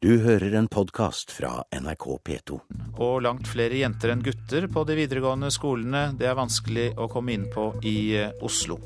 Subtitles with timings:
[0.00, 2.56] Du hører en podkast fra NRK P2.
[3.04, 6.14] Og langt flere jenter enn gutter på de videregående skolene.
[6.16, 8.78] Det er vanskelig å komme inn på i eh, Oslo.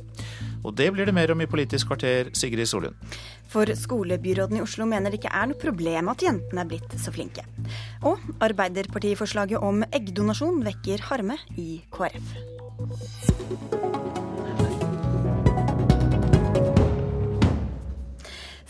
[0.67, 2.99] Og det blir det mer om i Politisk kvarter, Sigrid Solund.
[3.47, 7.15] For skolebyråden i Oslo mener det ikke er noe problem at jentene er blitt så
[7.15, 7.47] flinke.
[8.03, 12.35] Og Arbeiderpartiforslaget om eggdonasjon vekker harme i KrF.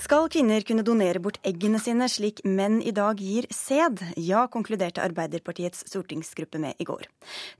[0.05, 4.03] Skal kvinner kunne donere bort eggene sine slik menn i dag gir sæd?
[4.21, 7.07] Ja, konkluderte Arbeiderpartiets stortingsgruppe med i går.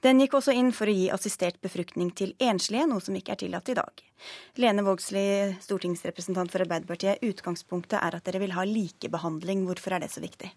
[0.05, 3.41] Den gikk også inn for å gi assistert befruktning til enslige, noe som ikke er
[3.47, 4.05] tillatt i dag.
[4.61, 7.25] Lene Vågslid, stortingsrepresentant for Arbeiderpartiet.
[7.25, 9.65] Utgangspunktet er at dere vil ha likebehandling.
[9.71, 10.53] Hvorfor er det så viktig?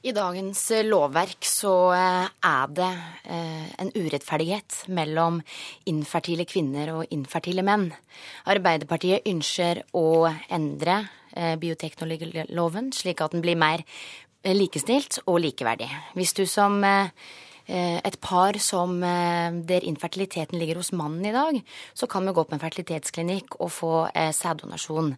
[0.00, 2.88] I dagens eh, lovverk så eh, er det
[3.28, 5.42] eh, en urettferdighet mellom
[5.92, 7.90] infertile kvinner og infertile menn.
[8.48, 11.02] Arbeiderpartiet ønsker å endre
[11.60, 13.84] bioteknologiloven slik at den blir mer
[14.42, 15.86] likestilt og likeverdig.
[16.16, 17.12] Hvis du som Eh,
[17.70, 21.60] et par som eh, der infertiliteten ligger hos mannen i dag,
[21.94, 25.12] så kan vi gå på en fertilitetsklinikk og få eh, sæddonasjon.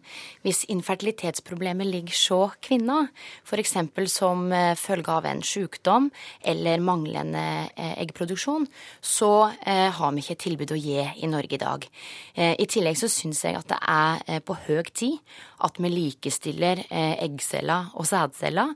[0.45, 3.07] Hvis infertilitetsproblemet ligger så kvinna,
[3.45, 3.75] f.eks.
[4.13, 4.45] som
[4.77, 6.09] følge av en sykdom
[6.41, 7.43] eller manglende
[7.75, 8.65] eggproduksjon,
[9.01, 9.31] så
[9.63, 11.85] har vi ikke et tilbud å gi i Norge i dag.
[12.35, 15.19] I tillegg så syns jeg at det er på høy tid
[15.63, 18.73] at vi likestiller eggceller og sædceller.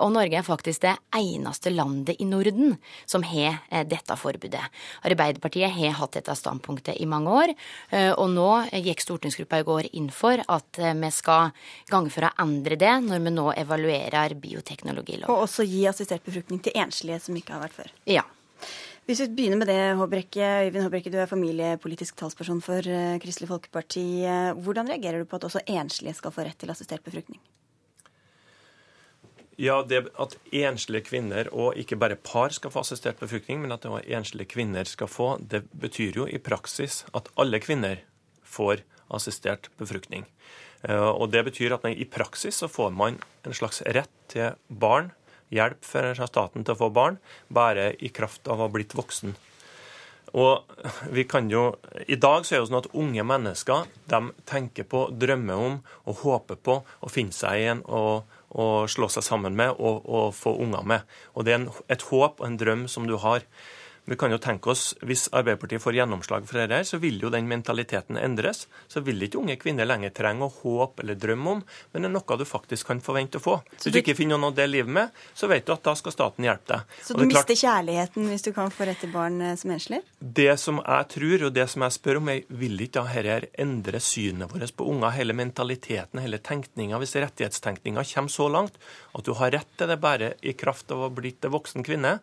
[0.00, 2.76] Og Norge er faktisk det eneste landet i Norden
[3.12, 4.62] som har eh, dette forbudet.
[5.08, 7.54] Arbeiderpartiet har hatt dette standpunktet i mange år,
[7.92, 11.52] eh, og nå gikk stortingsgruppa i går inn for at eh, vi skal
[11.92, 15.32] gange for å endre det når vi nå evaluerer bioteknologiloven.
[15.32, 17.92] Og også gi assistert befruktning til enslige som ikke har vært før.
[18.10, 18.24] Ja.
[19.08, 20.50] Hvis vi begynner med det, Håbrekke.
[20.68, 22.86] Øyvind Håbrekke, du er familiepolitisk talsperson for
[23.22, 24.04] Kristelig Folkeparti.
[24.62, 27.42] Hvordan reagerer du på at også enslige skal få rett til assistert befruktning?
[29.62, 33.86] Ja, det At enslige kvinner, og ikke bare par, skal få assistert befruktning, men at
[33.86, 38.02] enslige kvinner skal få, det betyr jo i praksis at alle kvinner
[38.42, 40.26] får assistert befruktning.
[40.82, 45.12] Eh, og Det betyr at i praksis så får man en slags rett til barn,
[45.52, 47.18] hjelp fra staten til å få barn,
[47.48, 49.36] bare i kraft av å ha blitt voksen.
[50.32, 50.64] Og
[51.12, 51.76] vi kan jo,
[52.08, 55.74] I dag så er det jo sånn at unge mennesker de tenker på, drømmer om
[56.08, 60.02] og håper på å finne seg i en og å slå seg sammen med og,
[60.04, 61.06] og få unger med.
[61.34, 63.46] Og Det er en, et håp og en drøm som du har.
[64.04, 67.46] Vi kan jo tenke oss, Hvis Arbeiderpartiet får gjennomslag for dette, så vil jo den
[67.46, 68.64] mentaliteten endres.
[68.90, 71.60] Så vil ikke unge kvinner lenger trenge å håpe eller drømme om,
[71.92, 73.54] men det er noe du faktisk kan forvente å få.
[73.76, 76.14] Hvis du ikke finner noe å dele livet med, så vet du at da skal
[76.16, 76.96] staten hjelpe deg.
[77.06, 80.02] Så du mister kjærligheten hvis du kan få rett til barn eh, som enslig?
[80.18, 84.02] Det som jeg tror, og det som jeg spør om, er vil ikke dette endre
[84.02, 88.82] synet vårt på unger, hele mentaliteten, hele tenkninga, hvis rettighetstenkninga kommer så langt
[89.12, 92.16] at du har rett til det bare i kraft av å ha blitt voksen kvinne,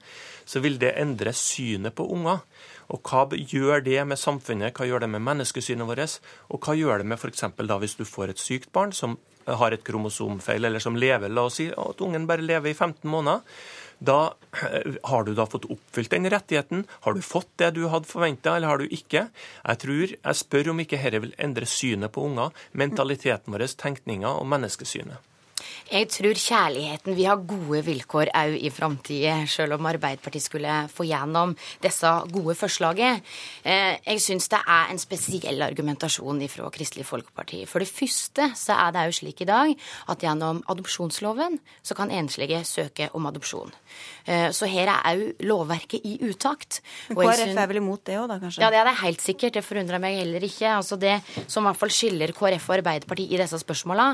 [0.50, 2.44] så vil det endre synet synet på unger.
[2.90, 6.20] Og hva gjør det med samfunnet, hva gjør det med menneskesynet vårt,
[6.50, 7.46] og hva gjør det med f.eks.
[7.70, 11.48] da hvis du får et sykt barn som har et kromosomfeil, eller som lever, la
[11.50, 13.46] oss si at ungen bare lever i 15 måneder.
[14.00, 16.86] Da eh, har du da fått oppfylt den rettigheten?
[17.04, 19.26] Har du fått det du hadde forventa, eller har du ikke?
[19.64, 24.32] Jeg tror, jeg spør om ikke dette vil endre synet på unger, mentaliteten vår, tenkninga
[24.40, 25.26] og menneskesynet.
[25.90, 31.08] Jeg tror kjærligheten vil ha gode vilkår òg i framtida, sjøl om Arbeiderpartiet skulle få
[31.10, 33.24] gjennom disse gode forslagene.
[33.66, 37.64] Eh, jeg syns det er en spesiell argumentasjon fra Kristelig Folkeparti.
[37.66, 39.74] For det første så er det òg slik i dag
[40.14, 43.74] at gjennom adopsjonsloven så kan enslige søke om adopsjon.
[44.30, 46.84] Eh, så her er òg lovverket i utakt.
[47.10, 48.62] Men KrF er vel imot det òg, da kanskje?
[48.62, 49.58] Ja, det er det helt sikkert.
[49.58, 50.70] Det forundrer meg heller ikke.
[50.76, 51.18] Altså Det
[51.48, 54.12] som i hvert fall skiller KrF og Arbeiderpartiet i disse spørsmåla,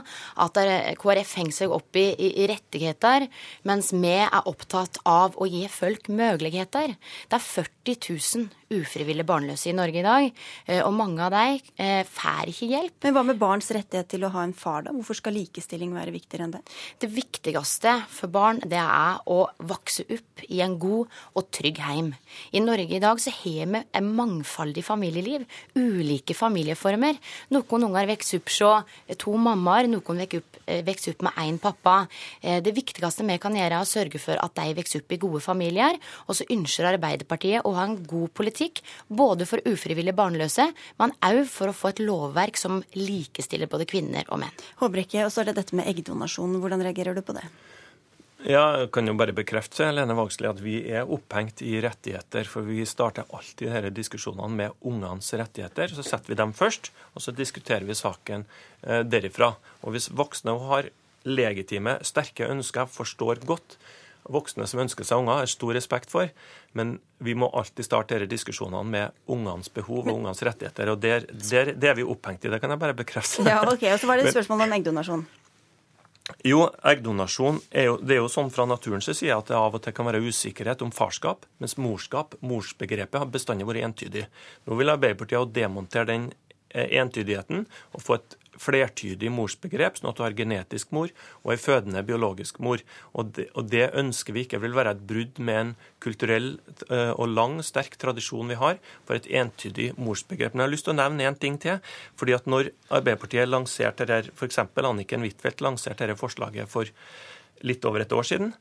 [0.47, 0.63] at
[1.03, 3.27] KrF henger seg seg opp i, i, rettigheter,
[3.67, 6.95] mens vi er opptatt av å gi folk muligheter.
[7.29, 10.27] Det er 40 000 ufrivillig barnløse i Norge i dag,
[10.65, 12.95] eh, og mange av dem eh, får ikke hjelp.
[13.05, 14.93] Men hva med barns rettighet til å ha en far, da?
[14.95, 16.63] Hvorfor skal likestilling være viktigere enn det?
[17.01, 19.39] Det viktigste for barn, det er å
[19.69, 22.11] vokse opp i en god og trygg heim.
[22.57, 25.45] I Norge i dag så har vi en mangfoldig familieliv.
[25.77, 27.19] Ulike familieformer.
[27.53, 31.95] Noen unger vokser opp hos to mammaer, noen eh, vokser opp med én pappa.
[32.41, 35.41] Det viktigste vi kan gjøre, er å sørge for at de vokser opp i gode
[35.43, 35.97] familier.
[36.25, 41.13] Og så ønsker Arbeiderpartiet å ha en god politikk politikk, både for ufrivillig barnløse, men
[41.21, 44.55] òg for å få et lovverk som likestiller både kvinner og menn.
[44.79, 46.59] Håbrekke, og så er det dette med eggdonasjon.
[46.61, 47.45] Hvordan reagerer du på det?
[48.45, 52.45] Ja, jeg kan jo bare bekrefte Lene Vågslid, at vi er opphengt i rettigheter.
[52.45, 55.95] For vi starter alltid disse diskusjonene med ungenes rettigheter.
[55.95, 58.45] Så setter vi dem først, og så diskuterer vi saken
[58.83, 59.55] eh, derifra.
[59.81, 60.91] Og hvis voksne har
[61.25, 62.85] legitime, sterke ønsker.
[62.85, 63.79] Forstår godt
[64.31, 66.29] voksne som ønsker seg unger, har stor respekt for.
[66.77, 70.91] Men vi må alltid starte disse diskusjonene med ungenes behov og ungenes rettigheter.
[70.93, 73.45] Og der, der, det er vi opphengt i, det kan jeg bare bekrefte.
[73.47, 75.25] Ja, ok, Og så var det et spørsmål om eggdonasjon.
[76.45, 79.83] Jo, eggdonasjon er jo, det er jo sånn fra naturens side at det av og
[79.85, 84.25] til kan være usikkerhet om farskap, mens morskap, morsbegrepet, har bestandig vært entydig.
[84.65, 86.31] Nå vil Arbeiderpartiet demontere den
[86.73, 91.11] eh, entydigheten og få et flertydig morsbegrep, sånn at du har genetisk mor
[91.43, 92.83] og ei fødende biologisk mor.
[93.13, 95.73] Og det, og det, ønsker vi ikke vil være et brudd med en
[96.03, 96.55] kulturell
[96.89, 100.55] uh, og lang, sterk tradisjon vi har for et entydig morsbegrep.
[100.55, 101.79] Men jeg har lyst til å nevne én ting til.
[102.15, 104.59] fordi at når Arbeiderpartiet lanserte dette, f.eks.
[104.59, 106.89] Anniken Huitfeldt lanserte dette forslaget for
[107.65, 108.53] litt over et år siden,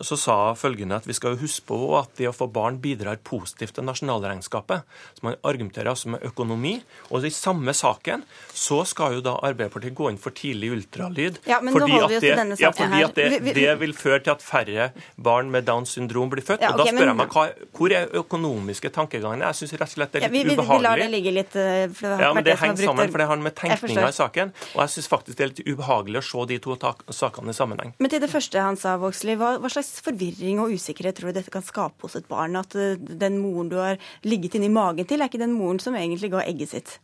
[0.00, 3.76] så sa følgende at vi skal huske på at det å få barn bidrar positivt
[3.78, 4.84] til nasjonalregnskapet.
[5.16, 6.74] Så man argumenterer altså med økonomi.
[7.10, 11.40] Og i samme saken så skal jo da Arbeiderpartiet gå inn for tidlig ultralyd.
[11.48, 13.16] Ja, men fordi nå holder vi oss til denne saken ja, fordi at
[13.46, 16.64] det, det, vil føre til at færre barn med Downs syndrom blir født.
[16.64, 17.46] Ja, okay, og da spør jeg meg hva,
[17.78, 19.50] hvor er økonomiske tankegangene?
[19.52, 20.76] Jeg syns rett og slett det er litt ja, vi, ubehagelig.
[20.76, 23.28] Vi lar det ligge litt, eh, for det ja, men det henger sammen, for det
[23.30, 24.54] har med tenkninga i saken.
[24.74, 26.78] Og jeg syns faktisk det er litt ubehagelig å se de to
[27.16, 27.94] sakene i sammenheng.
[28.02, 31.30] Men til det første han sa, Vågslid, hva, hva slags forvirring og og usikkerhet tror
[31.30, 32.58] du dette kan skape hos et barn?
[32.58, 35.96] At eh, den moren du har ligget inni magen til, er ikke den moren som
[35.98, 36.96] egentlig ga egget sitt?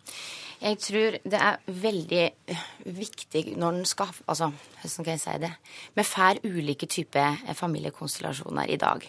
[0.62, 2.66] Jeg tror det er veldig eh,
[2.98, 4.50] viktig når en skal Altså,
[4.80, 5.50] hvordan kan jeg si det?
[5.98, 9.06] Vi får ulike typer eh, familiekonstellasjoner i dag.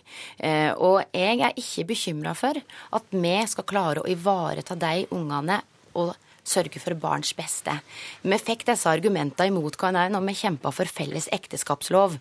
[0.82, 5.62] Og jeg er ikke bekymra for at vi skal klare å ivareta de ungene
[6.00, 7.78] og sørge for barns beste.
[8.22, 12.18] Vi fikk disse argumentene imot hverandre når vi kjempa for felles ekteskapslov.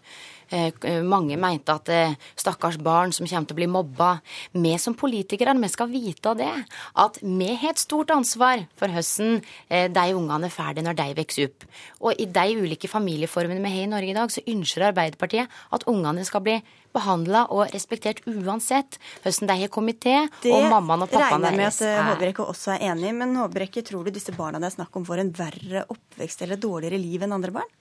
[0.52, 4.10] Eh, mange mente at eh, stakkars barn som kommer til å bli mobba.
[4.52, 6.52] Vi som politikere vi skal vite det.
[7.00, 11.08] At vi har et stort ansvar for hvordan eh, de ungene får det når de
[11.22, 11.66] vokser opp.
[12.04, 15.88] Og i de ulike familieformene vi har i Norge i dag, så ønsker Arbeiderpartiet at
[15.88, 16.60] ungene skal bli
[16.92, 21.86] behandla og respektert uansett hvordan de har kommet til, og mammaen og pappaen deres er
[21.86, 24.68] Det regner med at Håbrekke også er enig, men Håbrekke, tror du disse barna det
[24.68, 27.78] er snakk om får en verre oppvekst eller dårligere liv enn andre barn?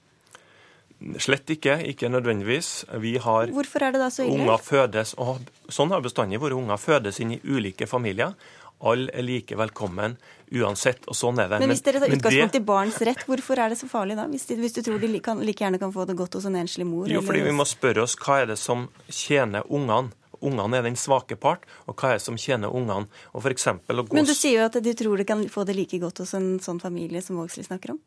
[1.22, 2.84] Slett ikke, ikke nødvendigvis.
[3.02, 4.42] Vi har Hvorfor er det da så ille?
[4.44, 6.56] Unger fødes, og sånn har bestandig vært.
[6.58, 8.36] Unger fødes inn i ulike familier.
[8.82, 10.16] Alle er like velkommen
[10.52, 11.60] uansett, og sånn er det.
[11.62, 14.26] Men hvis dere tar utgangspunkt i barns rett, hvorfor er det så farlig da?
[14.30, 16.58] Hvis, de, hvis du tror de like, like, gjerne kan få det godt hos en
[16.58, 17.06] enslig mor?
[17.10, 20.12] Jo, fordi vi må spørre oss hva er det som tjener ungene.
[20.42, 23.06] Ungene er den svake part, og hva er det som tjener ungene?
[23.30, 24.16] Og for å gå...
[24.18, 26.56] Men du sier jo at du tror de kan få det like godt hos en
[26.62, 28.02] sånn familie som Vågslid snakker om?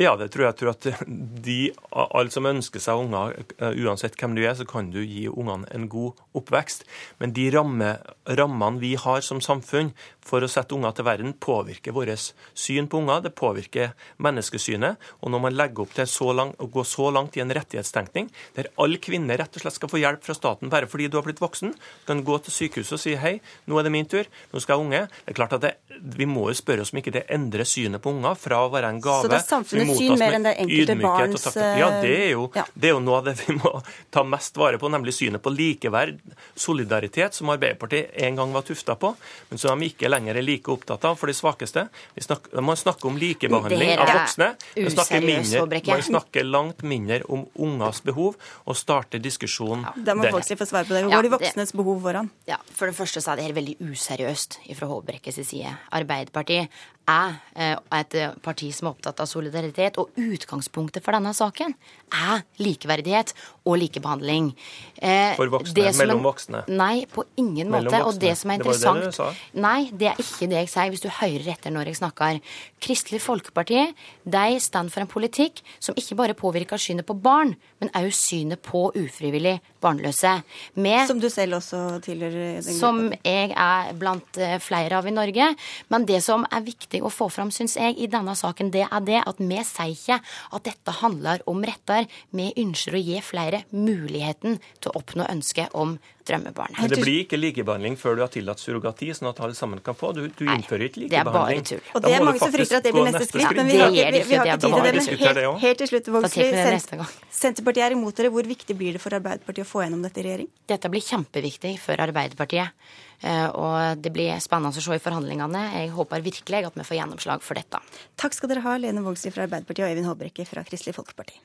[0.00, 0.54] Ja, det tror jeg.
[0.54, 1.08] jeg tror at
[1.44, 1.58] de,
[1.92, 5.68] Alle som ønsker seg unger, eh, uansett hvem du er, så kan du gi ungene
[5.76, 6.86] en god oppvekst.
[7.20, 7.90] Men de ramme,
[8.24, 9.92] rammene vi har som samfunn
[10.30, 13.24] for å sette unger til verden, påvirker vårt syn på unger.
[13.26, 15.00] Det påvirker menneskesynet.
[15.24, 18.30] Og når man legger opp til så lang, å gå så langt i en rettighetstenkning,
[18.56, 21.26] der alle kvinner rett og slett skal få hjelp fra staten bare fordi du har
[21.26, 23.34] blitt voksen, så kan du gå til sykehuset og si hei,
[23.70, 25.02] nå er det min tur, nå skal jeg unge.
[25.24, 25.74] Det er klart at det,
[26.16, 28.88] Vi må jo spørre oss om ikke det endrer synet på unger fra å være
[28.94, 32.30] en gave Så det er samfunnets syn mer enn det enkelte barns Ja, det er,
[32.32, 32.64] jo, ja.
[32.74, 33.72] det er jo noe av det vi må
[34.14, 36.20] ta mest vare på, nemlig synet på likeverd,
[36.54, 39.12] solidaritet, som Arbeiderpartiet en gang var tufta på,
[39.50, 41.86] men som de ikke lenger er like opptatt av for de svakeste.
[42.14, 44.50] Vi snakker, man snakker om likebehandling av voksne.
[44.76, 48.36] Man snakker, mindre, man snakker langt mindre om ungers behov,
[48.66, 49.92] og starter diskusjonen ja.
[50.10, 51.04] Da må folk få svare på det.
[51.06, 52.30] Hvor går de voksnes behov foran?
[52.50, 55.74] Ja, For det første så er det her veldig useriøst fra Håbrekkes side.
[55.96, 56.80] Arbeiderpartiet
[57.10, 61.74] er eh, et parti som er opptatt av solidaritet, og utgangspunktet for denne saken
[62.14, 63.32] er likeverdighet
[63.66, 64.52] og likebehandling.
[64.96, 65.90] Eh, for voksne?
[66.00, 66.64] Mellom voksne?
[66.70, 67.90] Nei, på ingen måte.
[67.90, 68.04] Voksne.
[68.06, 69.30] Og det som er interessant det det du sa.
[69.66, 72.40] Nei, det er ikke det jeg sier, hvis du hører etter når jeg snakker.
[72.80, 73.82] Kristelig Folkeparti
[74.24, 78.62] de står for en politikk som ikke bare påvirker synet på barn, men òg synet
[78.64, 80.32] på ufrivillig barnløse.
[80.80, 82.60] Med, som du selv også tilhører?
[82.64, 85.50] Som jeg er blant eh, flere av i Norge.
[85.92, 89.06] Men det som er viktig å få fram, syns jeg, i denne saken, det er
[89.06, 92.08] det at vi sier ikke at dette handler om retter.
[92.36, 95.96] Vi ønsker å gi flere muligheten til å oppnå ønsket om
[96.28, 96.80] drømmebarnet.
[96.80, 99.89] Men det blir ikke likebehandling før du har tillatt surrogati, sånn at alle sammen kan
[99.98, 100.12] få.
[100.16, 101.10] Du, du innfører ikke likebehandling.
[101.10, 101.92] Det er bare tull.
[101.94, 104.00] Og det er mange som frykter at det blir neste skritt, men vi, har, vi,
[104.00, 104.94] vi, vi har ikke tid til det.
[104.94, 107.04] Men helt, helt til slutt, Vågslid.
[107.40, 108.32] Senterpartiet er imot dere.
[108.34, 110.50] Hvor viktig blir det for Arbeiderpartiet å få gjennom dette i regjering?
[110.70, 112.76] Dette blir kjempeviktig for Arbeiderpartiet.
[113.20, 115.66] Eh, og det blir spennende å se i forhandlingene.
[115.76, 117.82] Jeg håper virkelig at vi får gjennomslag for dette.
[118.20, 121.40] Takk skal dere ha, Lene Vågslid fra Arbeiderpartiet og Øyvind Håbrekke fra Kristelig Folkeparti.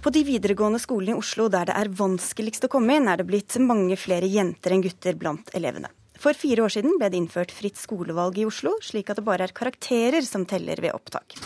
[0.00, 3.26] På de videregående skolene i Oslo der det er vanskeligst å komme inn, er det
[3.28, 5.90] blitt mange flere jenter enn gutter blant elevene.
[6.20, 9.44] For fire år siden ble det innført fritt skolevalg i Oslo, slik at det bare
[9.44, 11.36] er karakterer som teller ved opptak.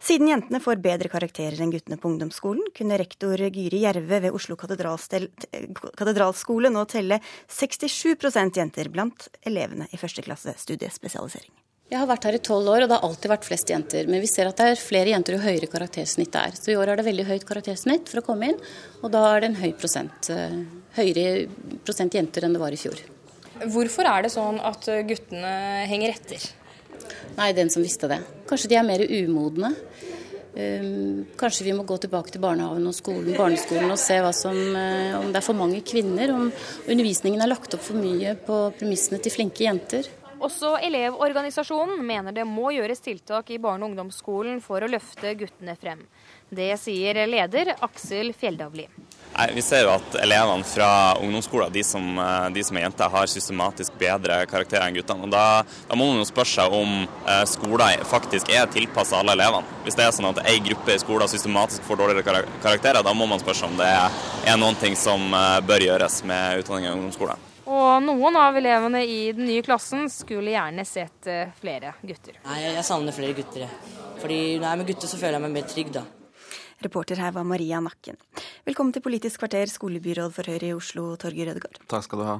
[0.00, 4.54] Siden jentene får bedre karakterer enn guttene på ungdomsskolen, kunne rektor Gyri Jerve ved Oslo
[4.60, 7.16] katedralskole nå telle
[7.48, 11.52] 67% jenter blant elevene i første klasse studiespesialisering.
[11.92, 14.06] Jeg har vært her i tolv år, og det har alltid vært flest jenter.
[14.08, 16.54] Men vi ser at det er flere jenter jo høyere karaktersnitt det er.
[16.56, 18.62] Så i år er det veldig høyt karaktersnitt for å komme inn,
[19.02, 20.30] og da er det en høy prosent.
[20.32, 20.54] Eh,
[20.96, 21.26] høyere
[21.84, 22.96] prosent jenter enn det var i fjor.
[23.74, 25.52] Hvorfor er det sånn at guttene
[25.90, 26.48] henger etter?
[27.36, 28.22] Nei, den som visste det.
[28.48, 29.74] Kanskje de er mer umodne.
[30.56, 35.12] Ehm, kanskje vi må gå tilbake til barnehagen og skolen, barneskolen og se som, eh,
[35.16, 36.32] om det er for mange kvinner.
[36.32, 36.52] Om
[36.88, 40.08] undervisningen er lagt opp for mye på premissene til flinke jenter.
[40.42, 45.76] Også Elevorganisasjonen mener det må gjøres tiltak i barne- og ungdomsskolen for å løfte guttene
[45.78, 46.02] frem.
[46.50, 48.88] Det sier leder Aksel Fjelldavli.
[49.32, 50.88] Nei, vi ser jo at elevene fra
[51.22, 52.18] ungdomsskolen, de som,
[52.52, 55.24] de som er jenter, har systematisk bedre karakterer enn guttene.
[55.24, 59.38] Og da, da, må man jo spørre seg om eh, skolen faktisk er tilpassa alle
[59.38, 59.78] elevene.
[59.86, 63.30] Hvis det er sånn at ei gruppe i skolen systematisk får dårligere karakterer, da må
[63.30, 66.94] man spørre seg om det er noen ting som eh, bør gjøres med utdanning i
[66.98, 67.51] ungdomsskolen.
[67.66, 72.40] Og noen av elevene i den nye klassen skulle gjerne sett eh, flere gutter.
[72.46, 73.68] Nei, jeg savner flere gutter.
[74.22, 76.02] Fordi når jeg er med gutter, så føler jeg meg mer trygg, da.
[76.82, 78.18] Reporter her var Maria Nakken.
[78.66, 81.78] Velkommen til Politisk kvarter, skolebyråd for Høyre i Oslo, Torgeir Rødegård.
[81.90, 82.36] Takk skal du ha.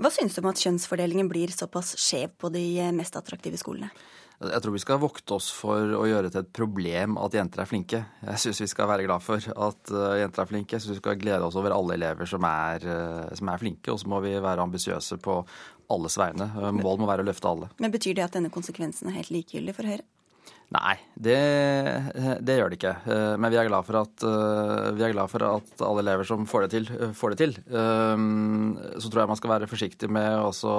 [0.00, 2.64] Hva syns du om at kjønnsfordelingen blir såpass skjev på de
[2.96, 3.92] mest attraktive skolene?
[4.42, 7.68] Jeg tror vi skal vokte oss for å gjøre til et problem at jenter er
[7.70, 8.00] flinke.
[8.26, 10.74] Jeg syns vi skal være glad for at uh, jenter er flinke.
[10.74, 13.92] Jeg syns vi skal glede oss over alle elever som er, uh, som er flinke.
[13.92, 15.38] Og så må vi være ambisiøse på
[15.94, 16.48] alles vegne.
[16.56, 17.70] Uh, mål må være å løfte alle.
[17.82, 20.08] Men Betyr det at denne konsekvensen er helt likegyldig for Høyre?
[20.72, 21.36] Nei, det,
[22.40, 22.92] det, gjør det ikke.
[23.04, 26.24] Eh, men vi er, glad for at, eh, vi er glad for at alle elever
[26.28, 27.52] som får det til, eh, får det til.
[29.02, 30.72] Så tror jeg man skal være forsiktig med også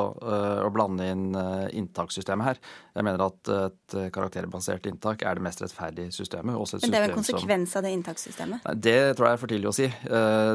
[0.64, 1.28] å blande inn
[1.74, 2.62] inntakssystemet her.
[2.94, 6.54] Jeg mener at et karakterbasert inntak er det mest rettferdige systemet.
[6.54, 8.66] Men det er jo en konsekvens av det inntakssystemet?
[8.66, 9.88] Nei, det tror jeg er for tidlig å si.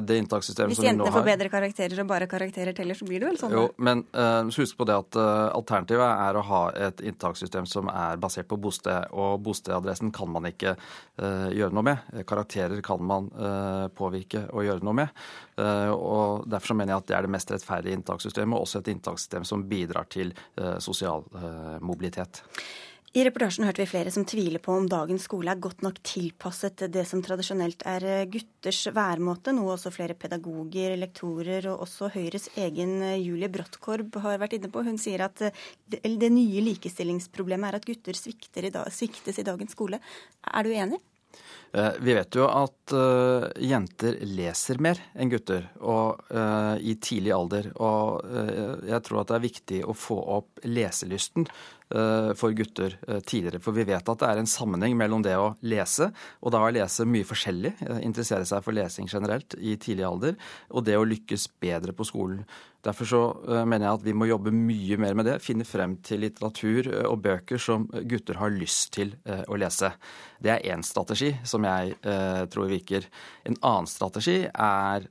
[0.08, 3.40] Det inntakssystemet Hvis jentene får bedre karakterer og bare karakterer teller, så blir det vel
[3.40, 3.54] sånn?
[3.54, 4.04] Jo, men
[4.58, 9.06] husk på det at alternativet er å ha et inntakssystem som er basert på bosted.
[9.12, 12.10] og og bostedadressen kan man ikke uh, gjøre noe med.
[12.28, 15.22] Karakterer kan man uh, påvirke og gjøre noe med.
[15.58, 19.46] Og Derfor mener jeg at det er det mest rettferdige inntakssystemet, og også et inntakssystem
[19.48, 20.30] som bidrar til
[20.84, 21.24] sosial
[21.82, 22.44] mobilitet.
[23.18, 26.84] I reportasjen hørte vi flere som tviler på om dagens skole er godt nok tilpasset
[26.94, 33.00] det som tradisjonelt er gutters væremåte, noe også flere pedagoger, lektorer og også Høyres egen
[33.18, 34.84] Julie Bråttkorb har vært inne på.
[34.86, 39.74] Hun sier at det, det nye likestillingsproblemet er at gutter i dag, sviktes i dagens
[39.74, 39.98] skole.
[40.46, 41.00] Er du enig?
[41.74, 42.94] Eh, vi vet jo at
[43.60, 47.68] jenter leser mer enn gutter og, uh, i tidlig alder.
[47.76, 51.48] Og uh, jeg tror at det er viktig å få opp leselysten
[51.88, 53.62] for gutter tidligere.
[53.64, 56.10] For vi vet at det er en sammenheng mellom det å lese,
[56.44, 57.72] og da å lese mye forskjellig,
[58.04, 60.36] interessere seg for lesing generelt i tidlig alder,
[60.68, 62.44] og det å lykkes bedre på skolen.
[62.84, 65.38] Derfor så eh, mener jeg at vi må jobbe mye mer med det.
[65.42, 69.90] Finne frem til litteratur eh, og bøker som gutter har lyst til eh, å lese.
[70.38, 71.96] Det er én strategi som jeg
[72.54, 73.08] tror virker.
[73.48, 75.08] En annen strategi er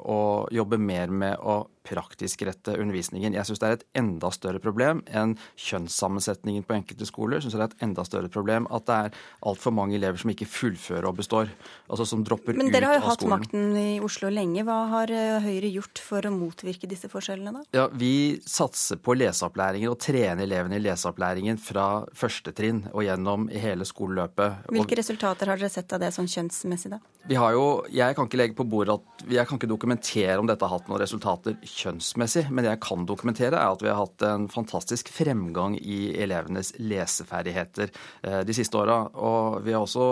[0.00, 0.20] å
[0.56, 3.34] jobbe mer med å praktisk rette undervisningen.
[3.36, 7.38] Jeg syns det er et enda større problem enn kjønnssammensetningen på enkelte skoler.
[7.38, 9.18] Jeg synes det er et enda større problem at det er
[9.50, 11.52] altfor mange elever som ikke fullfører og består.
[11.88, 12.64] Altså som dropper ut av skolen.
[12.64, 14.64] Men dere har jo hatt makten i Oslo lenge.
[14.66, 17.64] Hva har eh, Høyre gjort for å motvirke disse forskjellene, da?
[17.76, 23.48] Ja, Vi satser på leseopplæringen og trener elevene i leseopplæringen fra første trinn og gjennom
[23.52, 24.70] hele skoleløpet.
[24.72, 27.02] Hvilke resultater har dere sett av det sånn kjønnsmessig, da?
[27.24, 30.48] Vi har jo, Jeg kan ikke legge på bordet at jeg kan ikke dokumentere om
[30.48, 33.98] dette har hatt noen resultater kjønnsmessig, men det jeg kan dokumentere, er at vi har
[33.98, 39.00] hatt en fantastisk fremgang i elevenes leseferdigheter eh, de siste åra.
[39.14, 40.08] Og vi har også,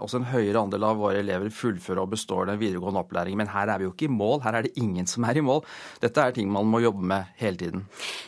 [0.00, 3.42] også, en høyere andel av våre elever fullfører og består den videregående opplæringen.
[3.42, 4.40] Men her er vi jo ikke i mål.
[4.46, 5.64] Her er det ingen som er i mål.
[6.02, 7.86] Dette er ting man må jobbe med hele tiden.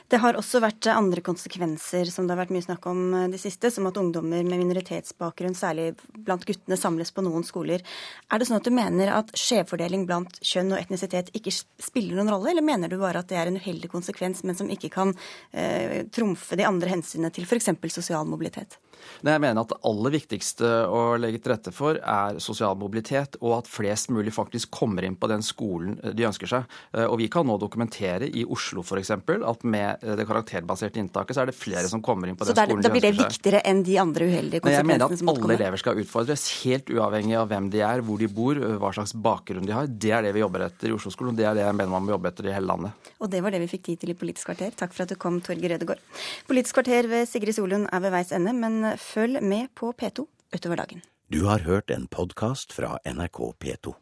[0.08, 3.42] Det har også vært andre konsekvenser som det har vært mye snakk om de det
[3.42, 5.92] siste, som at ungdommer med minoritetsbakgrunn, særlig
[6.26, 7.84] blant guttene, samles på noen skoler.
[8.32, 12.32] Er det sånn at du mener at skjevfordeling blant kjønn og etnisitet ikke spiller noen
[12.34, 15.14] rolle, eller mener du bare at det er en uheldig konsekvens, men som ikke kan
[15.52, 17.70] eh, trumfe de andre hensynene til f.eks.
[17.94, 18.80] sosial mobilitet?
[19.22, 23.38] Nei, Jeg mener at det aller viktigste å legge til rette for er sosial mobilitet,
[23.42, 26.78] og at flest mulig faktisk kommer inn på den skolen eh, de ønsker seg.
[26.94, 29.14] Eh, og Vi kan nå dokumentere i Oslo f.eks.
[29.14, 32.54] at med eh, det karakterbaserte inntaket så er det flere som kommer inn på så
[32.54, 32.88] den skolen de ønsker seg.
[32.88, 35.56] Så da blir det viktigere enn de andre uheldige konsekvensene som måtte komme?
[35.56, 38.30] Jeg mener at alle elever skal utfordres, helt uavhengig av hvem de er, hvor de
[38.38, 39.90] bor, hva slags bakgrunn de har.
[39.90, 42.06] Det er det vi jobber etter i Oslo-skolen, og det er det jeg mener man
[42.06, 43.12] må jobbe etter i hele landet.
[43.18, 44.74] Og det var det vi fikk tid til i Politisk kvarter.
[44.78, 46.02] Takk for at du kom, Torgeir Rødegård.
[46.48, 50.84] Politisk kvarter ved Sigrid Solund er ved veis ende, men følg med på P2 utover
[50.86, 51.02] dagen.
[51.28, 53.98] Du har hørt en podkast fra NRK P2.